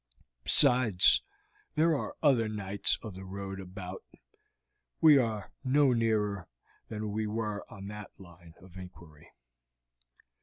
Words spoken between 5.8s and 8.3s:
nearer than we were on that